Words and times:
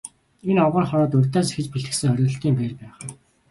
Энэ 0.49 0.61
овгор 0.67 0.85
харууд 0.87 1.17
урьдаас 1.17 1.47
зэхэж 1.49 1.67
бэлтгэсэн 1.71 2.09
хориглолтын 2.11 2.53
байр 2.57 2.73
байх 2.79 2.95
нь. 3.07 3.13